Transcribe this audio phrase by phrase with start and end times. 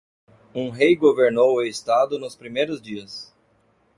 [0.55, 3.31] Um rei governou o estado nos primeiros dias.